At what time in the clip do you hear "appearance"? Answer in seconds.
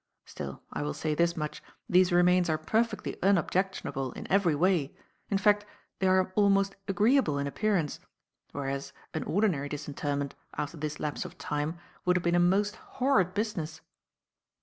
7.45-7.99